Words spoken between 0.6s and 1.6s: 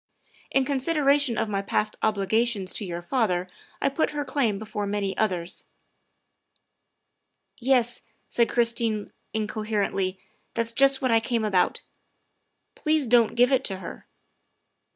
con sideration of